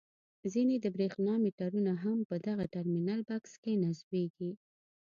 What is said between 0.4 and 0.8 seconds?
ځینې